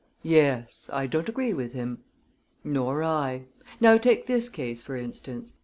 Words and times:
"Yes. 0.23 0.89
I 0.91 1.05
don't 1.05 1.29
agree 1.29 1.53
with 1.53 1.73
him." 1.73 1.99
"Nor 2.63 3.03
I. 3.03 3.45
Now 3.79 3.99
take 3.99 4.25
this 4.25 4.49
case, 4.49 4.81
for 4.81 4.95
instance. 4.95 5.53